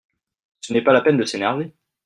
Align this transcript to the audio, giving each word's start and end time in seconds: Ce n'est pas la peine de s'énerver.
Ce 0.61 0.73
n'est 0.73 0.81
pas 0.83 0.93
la 0.93 1.01
peine 1.01 1.17
de 1.17 1.25
s'énerver. 1.25 1.75